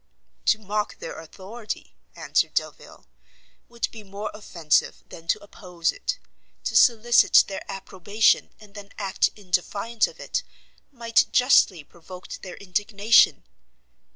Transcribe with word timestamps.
"To 0.45 0.57
mock 0.57 0.97
their 0.97 1.19
authority," 1.19 1.95
answered 2.15 2.55
Delvile, 2.55 3.05
"would 3.69 3.87
be 3.91 4.01
more 4.01 4.31
offensive 4.33 5.03
than 5.07 5.27
to 5.27 5.43
oppose 5.43 5.91
it; 5.91 6.17
to 6.63 6.75
solicit 6.75 7.43
their 7.47 7.63
approbation, 7.71 8.49
and 8.59 8.73
then 8.73 8.93
act 8.97 9.27
in 9.35 9.51
defiance 9.51 10.07
of 10.07 10.19
it, 10.19 10.41
might 10.91 11.27
justly 11.31 11.83
provoke 11.83 12.29
their 12.41 12.57
indignation. 12.57 13.43